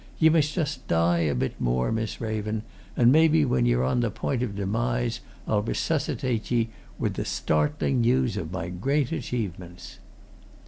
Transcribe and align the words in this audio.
Ye 0.17 0.29
must 0.29 0.55
just 0.55 0.87
die 0.87 1.19
a 1.19 1.35
bit 1.35 1.61
more, 1.61 1.91
Miss 1.91 2.19
Raven, 2.19 2.63
and 2.97 3.11
maybe 3.11 3.45
when 3.45 3.67
ye're 3.67 3.83
on 3.83 3.99
the 3.99 4.09
point 4.09 4.41
of 4.41 4.55
demise 4.55 5.19
I'll 5.47 5.61
resuscitate 5.61 6.49
ye 6.49 6.69
with 6.97 7.13
the 7.13 7.23
startling 7.23 8.01
news 8.01 8.35
of 8.35 8.51
my 8.51 8.69
great 8.69 9.11
achievements." 9.11 9.99